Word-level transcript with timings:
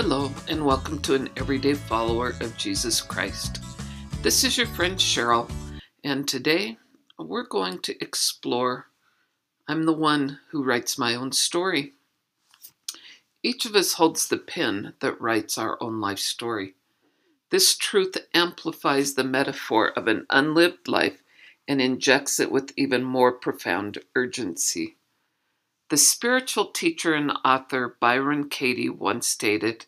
Hello, 0.00 0.30
and 0.46 0.64
welcome 0.64 1.00
to 1.00 1.14
an 1.14 1.28
everyday 1.36 1.74
follower 1.74 2.36
of 2.40 2.56
Jesus 2.56 3.00
Christ. 3.00 3.58
This 4.22 4.44
is 4.44 4.56
your 4.56 4.68
friend 4.68 4.96
Cheryl, 4.96 5.50
and 6.04 6.28
today 6.28 6.78
we're 7.18 7.42
going 7.42 7.80
to 7.80 8.00
explore 8.00 8.86
I'm 9.66 9.86
the 9.86 9.92
one 9.92 10.38
who 10.52 10.62
writes 10.62 10.98
my 10.98 11.16
own 11.16 11.32
story. 11.32 11.94
Each 13.42 13.66
of 13.66 13.74
us 13.74 13.94
holds 13.94 14.28
the 14.28 14.36
pen 14.36 14.94
that 15.00 15.20
writes 15.20 15.58
our 15.58 15.76
own 15.82 16.00
life 16.00 16.20
story. 16.20 16.74
This 17.50 17.76
truth 17.76 18.16
amplifies 18.32 19.14
the 19.14 19.24
metaphor 19.24 19.88
of 19.88 20.06
an 20.06 20.28
unlived 20.30 20.86
life 20.86 21.24
and 21.66 21.80
injects 21.80 22.38
it 22.38 22.52
with 22.52 22.72
even 22.76 23.02
more 23.02 23.32
profound 23.32 23.98
urgency. 24.14 24.97
The 25.90 25.96
spiritual 25.96 26.66
teacher 26.66 27.14
and 27.14 27.32
author 27.46 27.96
Byron 27.98 28.50
Katie 28.50 28.90
once 28.90 29.26
stated, 29.26 29.86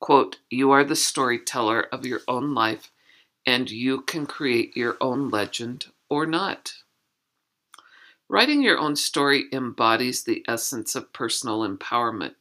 quote, 0.00 0.38
You 0.48 0.70
are 0.70 0.82
the 0.82 0.96
storyteller 0.96 1.82
of 1.92 2.06
your 2.06 2.22
own 2.26 2.54
life, 2.54 2.90
and 3.44 3.70
you 3.70 4.00
can 4.00 4.24
create 4.24 4.74
your 4.74 4.96
own 4.98 5.28
legend 5.28 5.86
or 6.08 6.24
not. 6.24 6.72
Writing 8.30 8.62
your 8.62 8.78
own 8.78 8.96
story 8.96 9.44
embodies 9.52 10.24
the 10.24 10.42
essence 10.48 10.94
of 10.94 11.12
personal 11.12 11.68
empowerment. 11.68 12.36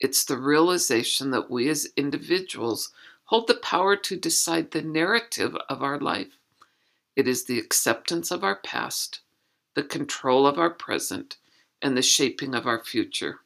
It's 0.00 0.24
the 0.24 0.36
realization 0.36 1.30
that 1.30 1.50
we 1.50 1.68
as 1.68 1.92
individuals 1.96 2.92
hold 3.26 3.46
the 3.46 3.54
power 3.54 3.94
to 3.94 4.16
decide 4.16 4.72
the 4.72 4.82
narrative 4.82 5.54
of 5.68 5.84
our 5.84 6.00
life. 6.00 6.36
It 7.14 7.28
is 7.28 7.44
the 7.44 7.60
acceptance 7.60 8.32
of 8.32 8.42
our 8.42 8.56
past, 8.56 9.20
the 9.74 9.84
control 9.84 10.48
of 10.48 10.58
our 10.58 10.70
present, 10.70 11.36
and 11.82 11.96
the 11.96 12.02
shaping 12.02 12.54
of 12.54 12.66
our 12.66 12.82
future. 12.82 13.40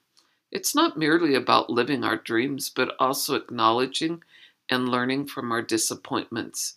It's 0.51 0.75
not 0.75 0.97
merely 0.97 1.35
about 1.35 1.71
living 1.71 2.05
our 2.05 2.17
dreams, 2.17 2.71
but 2.71 2.95
also 3.01 3.35
acknowledging 3.35 4.23
and 4.71 4.89
learning 4.89 5.27
from 5.27 5.51
our 5.53 5.63
disappointments. 5.63 6.77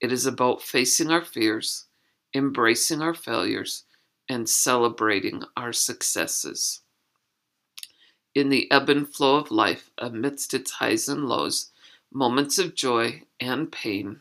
It 0.00 0.12
is 0.12 0.26
about 0.26 0.62
facing 0.62 1.10
our 1.10 1.24
fears, 1.24 1.86
embracing 2.34 3.02
our 3.02 3.14
failures, 3.14 3.84
and 4.28 4.48
celebrating 4.48 5.42
our 5.56 5.72
successes. 5.72 6.82
In 8.34 8.48
the 8.50 8.70
ebb 8.70 8.90
and 8.90 9.08
flow 9.08 9.36
of 9.36 9.50
life, 9.50 9.90
amidst 9.98 10.54
its 10.54 10.72
highs 10.72 11.08
and 11.08 11.28
lows, 11.28 11.70
moments 12.12 12.58
of 12.58 12.74
joy 12.74 13.22
and 13.40 13.72
pain, 13.72 14.20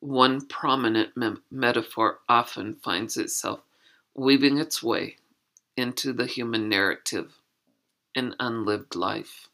one 0.00 0.46
prominent 0.46 1.16
me- 1.16 1.36
metaphor 1.50 2.20
often 2.28 2.74
finds 2.74 3.16
itself 3.16 3.60
weaving 4.14 4.58
its 4.58 4.82
way 4.82 5.16
into 5.76 6.12
the 6.12 6.26
human 6.26 6.68
narrative, 6.68 7.34
an 8.14 8.34
unlived 8.40 8.94
life. 8.94 9.48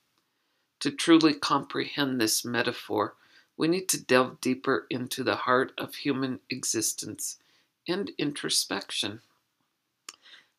To 0.81 0.91
truly 0.91 1.35
comprehend 1.35 2.21
this 2.21 2.45
metaphor, 2.45 3.15
we 3.57 3.69
need 3.69 3.89
to 3.91 4.03
delve 4.03 4.41
deeper 4.41 4.87
into 4.91 5.23
the 5.23 5.37
heart 5.37 5.73
of 5.79 5.95
human 5.95 6.41
existence 6.51 7.39
and 7.87 8.11
introspection. 8.19 9.21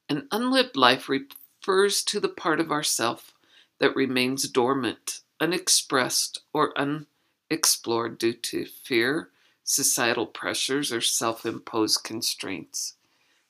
An 0.09 0.27
unlived 0.31 0.75
life 0.75 1.09
refers 1.09 2.03
to 2.03 2.19
the 2.19 2.29
part 2.29 2.59
of 2.59 2.71
ourself 2.71 3.33
that 3.79 3.95
remains 3.95 4.47
dormant, 4.47 5.21
unexpressed, 5.39 6.39
or 6.53 6.73
unexplored 6.77 8.17
due 8.17 8.33
to 8.33 8.65
fear, 8.65 9.29
societal 9.63 10.25
pressures, 10.25 10.91
or 10.91 11.01
self 11.01 11.45
imposed 11.45 12.03
constraints. 12.03 12.95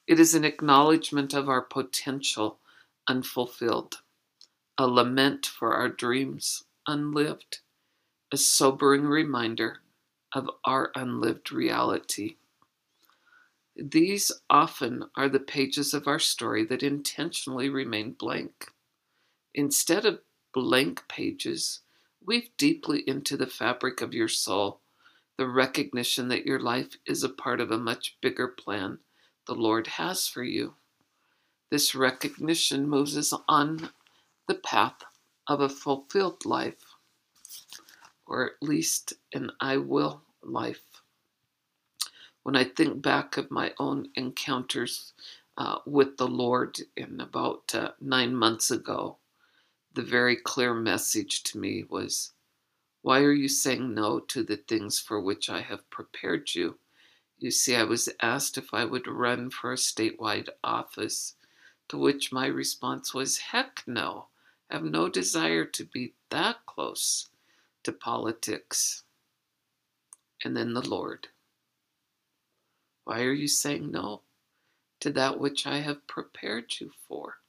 It 0.05 0.19
is 0.19 0.35
an 0.35 0.43
acknowledgement 0.43 1.33
of 1.33 1.47
our 1.47 1.61
potential 1.61 2.59
unfulfilled, 3.07 4.01
a 4.77 4.85
lament 4.85 5.45
for 5.45 5.73
our 5.75 5.87
dreams 5.87 6.65
unlived, 6.85 7.59
a 8.29 8.35
sobering 8.35 9.05
reminder 9.05 9.81
of 10.33 10.49
our 10.65 10.91
unlived 10.93 11.53
reality. 11.53 12.35
These 13.77 14.31
often 14.49 15.05
are 15.15 15.29
the 15.29 15.39
pages 15.39 15.93
of 15.93 16.05
our 16.05 16.19
story 16.19 16.65
that 16.65 16.83
intentionally 16.83 17.69
remain 17.69 18.11
blank. 18.11 18.71
Instead 19.53 20.05
of 20.05 20.19
blank 20.53 21.07
pages, 21.07 21.79
weave 22.21 22.49
deeply 22.57 23.07
into 23.07 23.37
the 23.37 23.47
fabric 23.47 24.01
of 24.01 24.13
your 24.13 24.27
soul 24.27 24.81
the 25.37 25.47
recognition 25.47 26.27
that 26.27 26.45
your 26.45 26.59
life 26.59 26.97
is 27.05 27.23
a 27.23 27.29
part 27.29 27.61
of 27.61 27.71
a 27.71 27.77
much 27.77 28.17
bigger 28.21 28.47
plan 28.47 28.99
the 29.45 29.55
Lord 29.55 29.87
has 29.87 30.27
for 30.27 30.43
you. 30.43 30.75
This 31.69 31.95
recognition 31.95 32.87
moves 32.87 33.17
us 33.17 33.33
on 33.47 33.89
the 34.47 34.55
path 34.55 35.03
of 35.47 35.59
a 35.59 35.69
fulfilled 35.69 36.45
life, 36.45 36.95
or 38.25 38.45
at 38.45 38.67
least 38.67 39.13
an 39.33 39.51
I 39.59 39.77
will 39.77 40.21
life. 40.41 41.01
When 42.43 42.55
I 42.55 42.65
think 42.65 43.01
back 43.01 43.37
of 43.37 43.51
my 43.51 43.73
own 43.79 44.09
encounters 44.15 45.13
uh, 45.57 45.79
with 45.85 46.17
the 46.17 46.27
Lord 46.27 46.77
in 46.95 47.21
about 47.21 47.73
uh, 47.73 47.91
nine 48.01 48.35
months 48.35 48.69
ago, 48.69 49.17
the 49.93 50.01
very 50.01 50.35
clear 50.35 50.73
message 50.73 51.43
to 51.43 51.57
me 51.59 51.85
was, 51.89 52.31
Why 53.01 53.19
are 53.21 53.33
you 53.33 53.47
saying 53.47 53.93
no 53.93 54.19
to 54.19 54.43
the 54.43 54.57
things 54.57 54.99
for 54.99 55.21
which 55.21 55.49
I 55.49 55.61
have 55.61 55.89
prepared 55.89 56.53
you? 56.55 56.77
You 57.43 57.51
see, 57.51 57.75
I 57.75 57.83
was 57.83 58.07
asked 58.21 58.57
if 58.57 58.73
I 58.73 58.85
would 58.85 59.05
run 59.05 59.49
for 59.49 59.73
a 59.73 59.75
statewide 59.75 60.47
office, 60.63 61.35
to 61.89 61.97
which 61.97 62.31
my 62.31 62.45
response 62.45 63.13
was, 63.13 63.37
heck 63.37 63.83
no. 63.85 64.27
I 64.71 64.75
have 64.75 64.85
no 64.85 65.09
desire 65.09 65.65
to 65.65 65.83
be 65.83 66.13
that 66.29 66.65
close 66.65 67.27
to 67.83 67.91
politics. 67.91 69.03
And 70.45 70.55
then 70.55 70.73
the 70.73 70.87
Lord. 70.87 71.27
Why 73.03 73.23
are 73.23 73.33
you 73.33 73.49
saying 73.49 73.91
no 73.91 74.21
to 75.01 75.09
that 75.11 75.37
which 75.37 75.67
I 75.67 75.79
have 75.79 76.07
prepared 76.07 76.71
you 76.79 76.91
for? 77.09 77.39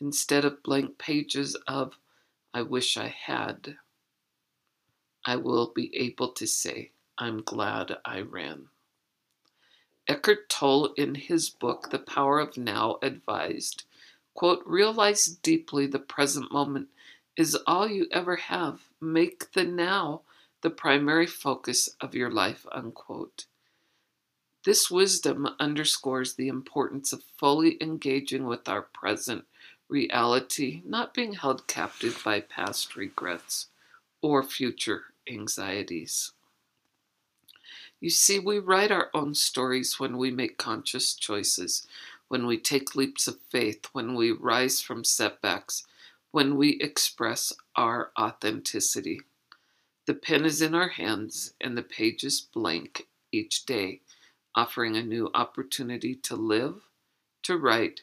Instead 0.00 0.44
of 0.44 0.62
blank 0.62 0.96
pages 0.96 1.56
of, 1.66 1.94
I 2.54 2.62
wish 2.62 2.96
I 2.96 3.08
had, 3.08 3.78
I 5.26 5.34
will 5.34 5.72
be 5.74 5.90
able 5.96 6.28
to 6.34 6.46
say, 6.46 6.92
I'm 7.22 7.42
glad 7.42 7.98
I 8.02 8.22
ran. 8.22 8.68
Eckhart 10.08 10.48
Tolle, 10.48 10.94
in 10.94 11.16
his 11.16 11.50
book, 11.50 11.90
The 11.90 11.98
Power 11.98 12.40
of 12.40 12.56
Now, 12.56 12.98
advised, 13.02 13.84
quote, 14.32 14.62
realize 14.64 15.26
deeply 15.26 15.86
the 15.86 15.98
present 15.98 16.50
moment 16.50 16.88
is 17.36 17.58
all 17.66 17.86
you 17.86 18.06
ever 18.10 18.36
have. 18.36 18.80
Make 19.02 19.52
the 19.52 19.64
now 19.64 20.22
the 20.62 20.70
primary 20.70 21.26
focus 21.26 21.90
of 22.00 22.14
your 22.14 22.30
life, 22.30 22.64
unquote. 22.72 23.44
This 24.64 24.90
wisdom 24.90 25.46
underscores 25.60 26.34
the 26.34 26.48
importance 26.48 27.12
of 27.12 27.22
fully 27.36 27.76
engaging 27.82 28.46
with 28.46 28.66
our 28.66 28.82
present 28.82 29.44
reality, 29.90 30.80
not 30.86 31.12
being 31.12 31.34
held 31.34 31.66
captive 31.66 32.22
by 32.24 32.40
past 32.40 32.96
regrets 32.96 33.66
or 34.22 34.42
future 34.42 35.04
anxieties. 35.28 36.32
You 38.00 38.08
see, 38.08 38.38
we 38.38 38.58
write 38.58 38.90
our 38.90 39.10
own 39.12 39.34
stories 39.34 40.00
when 40.00 40.16
we 40.16 40.30
make 40.30 40.56
conscious 40.56 41.14
choices, 41.14 41.86
when 42.28 42.46
we 42.46 42.56
take 42.56 42.96
leaps 42.96 43.28
of 43.28 43.40
faith, 43.50 43.86
when 43.92 44.14
we 44.14 44.32
rise 44.32 44.80
from 44.80 45.04
setbacks, 45.04 45.86
when 46.30 46.56
we 46.56 46.80
express 46.80 47.52
our 47.76 48.10
authenticity. 48.18 49.20
The 50.06 50.14
pen 50.14 50.46
is 50.46 50.62
in 50.62 50.74
our 50.74 50.88
hands 50.88 51.52
and 51.60 51.76
the 51.76 51.82
page 51.82 52.24
is 52.24 52.40
blank 52.40 53.06
each 53.32 53.66
day, 53.66 54.00
offering 54.54 54.96
a 54.96 55.02
new 55.02 55.30
opportunity 55.34 56.14
to 56.14 56.36
live, 56.36 56.80
to 57.42 57.58
write, 57.58 58.00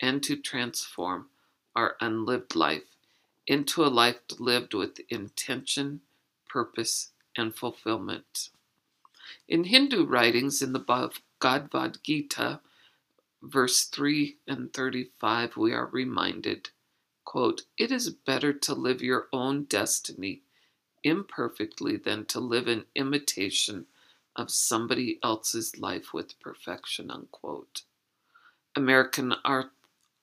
and 0.00 0.22
to 0.22 0.36
transform 0.36 1.26
our 1.74 1.96
unlived 2.00 2.54
life 2.54 2.96
into 3.46 3.84
a 3.84 3.88
life 3.88 4.20
lived 4.38 4.74
with 4.74 5.00
intention, 5.08 6.02
purpose, 6.48 7.10
and 7.36 7.54
fulfillment. 7.54 8.50
In 9.50 9.64
Hindu 9.64 10.06
writings, 10.06 10.62
in 10.62 10.72
the 10.72 10.78
Bhagavad 10.78 11.98
Gita, 12.04 12.60
verse 13.42 13.82
3 13.82 14.36
and 14.46 14.72
35, 14.72 15.56
we 15.56 15.72
are 15.72 15.86
reminded, 15.86 16.70
quote, 17.24 17.62
It 17.76 17.90
is 17.90 18.10
better 18.10 18.52
to 18.52 18.74
live 18.74 19.02
your 19.02 19.26
own 19.32 19.64
destiny 19.64 20.42
imperfectly 21.02 21.96
than 21.96 22.26
to 22.26 22.38
live 22.38 22.68
in 22.68 22.84
imitation 22.94 23.86
of 24.36 24.52
somebody 24.52 25.18
else's 25.20 25.76
life 25.76 26.14
with 26.14 26.38
perfection, 26.38 27.10
unquote. 27.10 27.82
American 28.76 29.34
art 29.44 29.72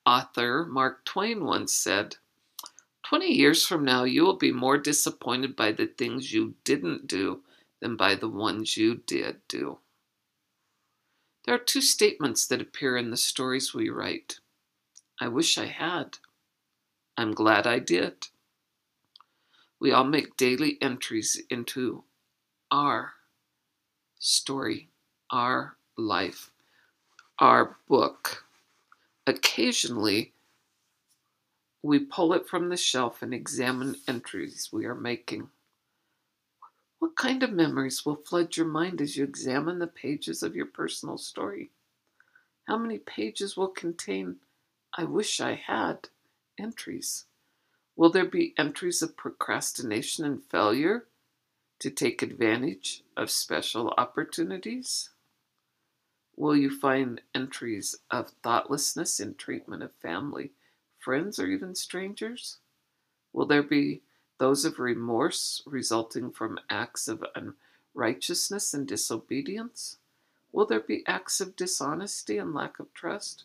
author 0.06 0.64
Mark 0.64 1.04
Twain 1.04 1.44
once 1.44 1.74
said, 1.74 2.16
20 3.04 3.26
years 3.26 3.66
from 3.66 3.84
now, 3.84 4.04
you 4.04 4.24
will 4.24 4.38
be 4.38 4.52
more 4.52 4.78
disappointed 4.78 5.54
by 5.54 5.70
the 5.70 5.86
things 5.86 6.32
you 6.32 6.54
didn't 6.64 7.06
do 7.06 7.42
than 7.80 7.96
by 7.96 8.14
the 8.14 8.28
ones 8.28 8.76
you 8.76 9.02
did 9.06 9.36
do. 9.48 9.78
There 11.44 11.54
are 11.54 11.58
two 11.58 11.80
statements 11.80 12.46
that 12.46 12.60
appear 12.60 12.96
in 12.96 13.10
the 13.10 13.16
stories 13.16 13.72
we 13.72 13.88
write 13.88 14.40
I 15.20 15.28
wish 15.28 15.58
I 15.58 15.66
had. 15.66 16.18
I'm 17.16 17.32
glad 17.32 17.66
I 17.66 17.80
did. 17.80 18.28
We 19.80 19.90
all 19.90 20.04
make 20.04 20.36
daily 20.36 20.78
entries 20.80 21.40
into 21.50 22.04
our 22.70 23.14
story, 24.18 24.90
our 25.30 25.76
life, 25.96 26.50
our 27.38 27.76
book. 27.88 28.44
Occasionally, 29.26 30.32
we 31.82 31.98
pull 31.98 32.32
it 32.32 32.46
from 32.46 32.68
the 32.68 32.76
shelf 32.76 33.22
and 33.22 33.32
examine 33.32 33.96
entries 34.06 34.68
we 34.72 34.84
are 34.84 34.94
making. 34.94 35.50
What 36.98 37.16
kind 37.16 37.42
of 37.42 37.52
memories 37.52 38.04
will 38.04 38.16
flood 38.16 38.56
your 38.56 38.66
mind 38.66 39.00
as 39.00 39.16
you 39.16 39.24
examine 39.24 39.78
the 39.78 39.86
pages 39.86 40.42
of 40.42 40.56
your 40.56 40.66
personal 40.66 41.16
story? 41.16 41.70
How 42.64 42.76
many 42.76 42.98
pages 42.98 43.56
will 43.56 43.68
contain, 43.68 44.36
I 44.96 45.04
wish 45.04 45.40
I 45.40 45.54
had, 45.54 46.08
entries? 46.58 47.26
Will 47.96 48.10
there 48.10 48.24
be 48.24 48.54
entries 48.58 49.00
of 49.00 49.16
procrastination 49.16 50.24
and 50.24 50.42
failure 50.42 51.06
to 51.78 51.90
take 51.90 52.22
advantage 52.22 53.04
of 53.16 53.30
special 53.30 53.94
opportunities? 53.96 55.10
Will 56.36 56.56
you 56.56 56.70
find 56.70 57.20
entries 57.34 57.96
of 58.10 58.30
thoughtlessness 58.42 59.20
in 59.20 59.34
treatment 59.34 59.82
of 59.82 59.92
family, 59.94 60.52
friends, 60.98 61.38
or 61.38 61.46
even 61.46 61.74
strangers? 61.74 62.58
Will 63.32 63.46
there 63.46 63.62
be 63.62 64.02
those 64.38 64.64
of 64.64 64.78
remorse 64.78 65.62
resulting 65.66 66.30
from 66.30 66.58
acts 66.70 67.08
of 67.08 67.24
unrighteousness 67.94 68.72
and 68.72 68.86
disobedience? 68.86 69.98
Will 70.52 70.66
there 70.66 70.80
be 70.80 71.04
acts 71.06 71.40
of 71.40 71.56
dishonesty 71.56 72.38
and 72.38 72.54
lack 72.54 72.78
of 72.78 72.92
trust? 72.94 73.44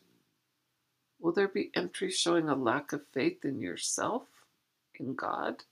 Will 1.20 1.32
there 1.32 1.48
be 1.48 1.72
entries 1.76 2.18
showing 2.18 2.50
a 2.50 2.56
lack 2.56 2.94
of 2.94 3.08
faith 3.14 3.44
in 3.44 3.60
yourself, 3.60 4.24
in 5.00 5.16
God? 5.16 5.64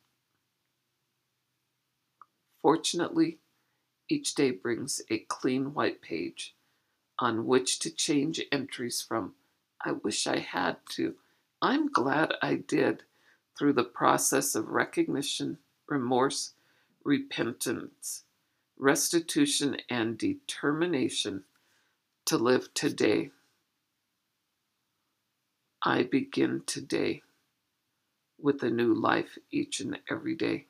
Fortunately, 2.62 3.38
each 4.10 4.36
day 4.36 4.52
brings 4.52 5.02
a 5.10 5.20
clean 5.20 5.74
white 5.74 6.02
page 6.02 6.54
on 7.20 7.46
which 7.46 7.80
to 7.80 7.90
change 7.90 8.42
entries 8.52 9.02
from 9.02 9.34
I 9.84 9.94
wish 9.94 10.28
I 10.28 10.40
had 10.40 10.78
to 10.92 11.16
I'm 11.62 11.92
glad 11.92 12.34
I 12.42 12.56
did 12.56 13.04
through 13.58 13.74
the 13.74 13.84
process 13.84 14.56
of 14.56 14.70
recognition, 14.70 15.58
remorse, 15.88 16.54
repentance, 17.04 18.24
restitution, 18.78 19.78
and 19.90 20.18
determination 20.18 21.44
to 22.26 22.38
live 22.38 22.74
today. 22.74 23.32
I 25.84 26.04
begin 26.04 26.64
today 26.66 27.22
with 28.40 28.64
a 28.64 28.70
new 28.70 28.94
life 28.94 29.38
each 29.52 29.80
and 29.80 30.00
every 30.10 30.36
day. 30.36 30.66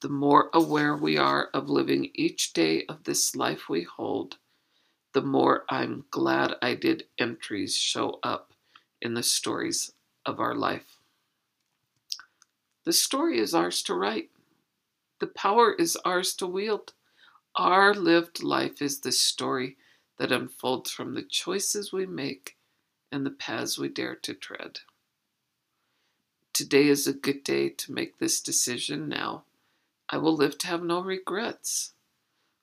The 0.00 0.08
more 0.08 0.50
aware 0.52 0.96
we 0.96 1.16
are 1.16 1.48
of 1.54 1.68
living 1.68 2.10
each 2.14 2.52
day 2.52 2.84
of 2.88 3.04
this 3.04 3.36
life 3.36 3.68
we 3.68 3.84
hold, 3.84 4.38
the 5.14 5.22
more 5.22 5.64
I'm 5.68 6.04
glad 6.10 6.54
I 6.60 6.74
did 6.74 7.04
entries 7.18 7.76
show 7.76 8.18
up 8.22 8.52
in 9.00 9.14
the 9.14 9.22
stories 9.22 9.92
of 10.26 10.40
our 10.40 10.54
life. 10.54 10.98
The 12.84 12.92
story 12.92 13.38
is 13.38 13.54
ours 13.54 13.82
to 13.84 13.94
write. 13.94 14.30
The 15.20 15.28
power 15.28 15.72
is 15.72 15.96
ours 16.04 16.34
to 16.34 16.48
wield. 16.48 16.94
Our 17.54 17.94
lived 17.94 18.42
life 18.42 18.82
is 18.82 19.00
the 19.00 19.12
story 19.12 19.76
that 20.18 20.32
unfolds 20.32 20.90
from 20.90 21.14
the 21.14 21.22
choices 21.22 21.92
we 21.92 22.06
make 22.06 22.56
and 23.12 23.24
the 23.24 23.30
paths 23.30 23.78
we 23.78 23.88
dare 23.88 24.16
to 24.16 24.34
tread. 24.34 24.80
Today 26.52 26.88
is 26.88 27.06
a 27.06 27.12
good 27.12 27.44
day 27.44 27.68
to 27.68 27.92
make 27.92 28.18
this 28.18 28.40
decision 28.40 29.08
now. 29.08 29.44
I 30.08 30.16
will 30.16 30.34
live 30.34 30.58
to 30.58 30.66
have 30.66 30.82
no 30.82 31.00
regrets. 31.00 31.92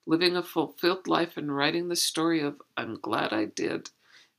Living 0.05 0.35
a 0.35 0.43
fulfilled 0.43 1.07
life 1.07 1.37
and 1.37 1.55
writing 1.55 1.87
the 1.87 1.95
story 1.95 2.41
of 2.41 2.61
I'm 2.75 2.99
glad 2.99 3.31
I 3.31 3.45
did 3.45 3.89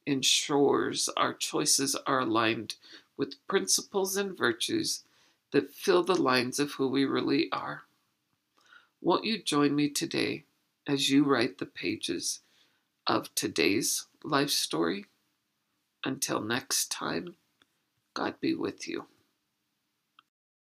ensures 0.05 1.09
our 1.17 1.33
choices 1.33 1.97
are 2.07 2.21
aligned 2.21 2.75
with 3.17 3.47
principles 3.49 4.17
and 4.17 4.37
virtues 4.37 5.05
that 5.53 5.73
fill 5.73 6.03
the 6.03 6.21
lines 6.21 6.59
of 6.59 6.73
who 6.73 6.89
we 6.89 7.05
really 7.05 7.49
are. 7.53 7.83
Won't 9.01 9.25
you 9.25 9.43
join 9.43 9.75
me 9.75 9.89
today 9.89 10.45
as 10.87 11.11
you 11.11 11.25
write 11.25 11.59
the 11.59 11.67
pages 11.67 12.41
of 13.07 13.35
today's 13.35 14.07
life 14.23 14.51
story? 14.51 15.07
Until 16.05 16.41
next 16.41 16.91
time, 16.91 17.37
God 18.15 18.35
be 18.41 18.55
with 18.55 18.87
you. 18.87 19.07